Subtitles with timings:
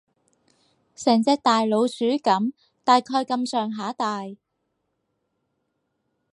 [0.95, 2.53] 成隻大老鼠噉，
[2.83, 4.21] 大概噉上下大